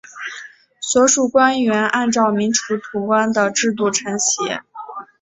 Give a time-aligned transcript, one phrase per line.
[0.81, 4.41] 所属官员按照明朝土官的制度承袭。